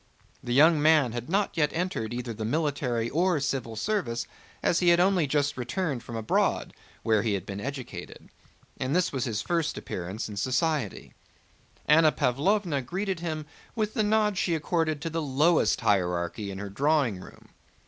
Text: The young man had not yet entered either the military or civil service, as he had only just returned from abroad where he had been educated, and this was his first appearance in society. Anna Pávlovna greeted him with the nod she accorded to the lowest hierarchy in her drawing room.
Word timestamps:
The 0.43 0.55
young 0.55 0.81
man 0.81 1.11
had 1.11 1.29
not 1.29 1.55
yet 1.55 1.71
entered 1.73 2.11
either 2.11 2.33
the 2.33 2.43
military 2.43 3.07
or 3.11 3.39
civil 3.39 3.75
service, 3.75 4.25
as 4.63 4.79
he 4.79 4.89
had 4.89 4.99
only 4.99 5.27
just 5.27 5.57
returned 5.57 6.01
from 6.01 6.15
abroad 6.15 6.73
where 7.03 7.21
he 7.21 7.35
had 7.35 7.45
been 7.45 7.61
educated, 7.61 8.29
and 8.79 8.95
this 8.95 9.11
was 9.13 9.25
his 9.25 9.43
first 9.43 9.77
appearance 9.77 10.27
in 10.27 10.37
society. 10.37 11.13
Anna 11.85 12.11
Pávlovna 12.11 12.83
greeted 12.83 13.19
him 13.19 13.45
with 13.75 13.93
the 13.93 14.01
nod 14.01 14.39
she 14.39 14.55
accorded 14.55 15.01
to 15.03 15.11
the 15.11 15.21
lowest 15.21 15.81
hierarchy 15.81 16.49
in 16.49 16.57
her 16.57 16.71
drawing 16.71 17.19
room. 17.19 17.49